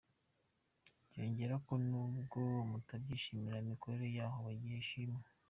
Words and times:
Yongeraho 1.15 1.61
ko 1.67 1.73
n’ubwo 1.87 2.41
batabyishimira 2.71 3.61
imikorere 3.63 4.07
y’aho 4.17 4.37
bagiye 4.47 4.77
ishimwa. 4.83 5.21